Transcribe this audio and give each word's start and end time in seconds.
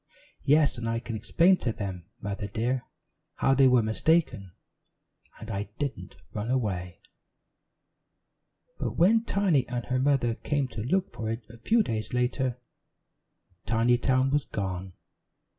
"Yes, 0.45 0.79
and 0.79 0.89
I 0.89 0.99
can 0.99 1.15
explain 1.15 1.57
to 1.57 1.71
them, 1.71 2.05
Mother 2.21 2.47
dear, 2.47 2.85
how 3.35 3.53
they 3.53 3.67
were 3.67 3.83
mistaken, 3.83 4.51
and 5.39 5.51
I 5.51 5.69
didn't 5.77 6.15
run 6.33 6.49
away." 6.49 7.01
But 8.79 8.97
when 8.97 9.25
Tiny 9.25 9.67
and 9.67 9.85
her 9.85 9.99
mother 9.99 10.33
came 10.33 10.67
to 10.69 10.81
look 10.81 11.13
for 11.13 11.29
it 11.29 11.43
a 11.51 11.57
few 11.59 11.83
days 11.83 12.13
later, 12.13 12.59
Tinytown 13.67 14.31
was 14.31 14.45
gone. 14.45 14.93